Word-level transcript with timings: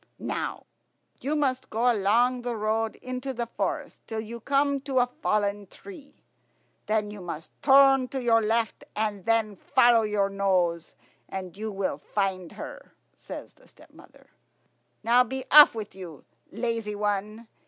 "You 1.19 1.35
must 1.35 1.69
go 1.69 1.91
along 1.93 2.41
the 2.41 2.55
road 2.57 2.95
into 3.03 3.33
the 3.35 3.45
forest 3.45 3.99
till 4.07 4.19
you 4.21 4.39
come 4.39 4.81
to 4.81 4.97
a 4.97 5.05
fallen 5.21 5.67
tree; 5.67 6.23
then 6.87 7.11
you 7.11 7.21
must 7.21 7.51
turn 7.61 8.07
to 8.07 8.19
your 8.19 8.41
left, 8.41 8.83
and 8.95 9.25
then 9.25 9.55
follow 9.55 10.01
your 10.01 10.27
nose 10.31 10.95
and 11.29 11.55
you 11.55 11.71
will 11.71 11.99
find 11.99 12.53
her," 12.53 12.95
says 13.15 13.53
the 13.53 13.67
stepmother. 13.67 14.31
"Now, 15.03 15.23
be 15.23 15.45
off 15.51 15.75
with 15.75 15.93
you, 15.93 16.25
lazy 16.51 16.95
one. 16.95 17.47